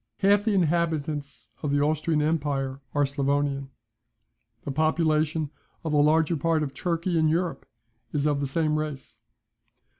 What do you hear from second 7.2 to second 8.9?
Europe is of the same